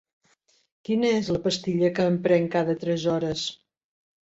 [0.89, 3.47] quina és la pastilla que em prenc cada tres hores?